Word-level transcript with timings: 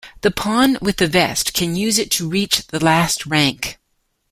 The 0.21 0.31
pawn 0.31 0.79
with 0.81 0.97
the 0.97 1.05
vest 1.05 1.53
can 1.53 1.75
use 1.75 1.99
it 1.99 2.09
to 2.09 2.27
reach 2.27 2.65
the 2.65 2.83
last 2.83 3.27
rank. 3.27 3.77